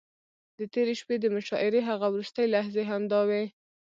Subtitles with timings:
[0.57, 3.43] د تېرې شپې د مشاعرې هغه وروستۍ لحظې همداوې.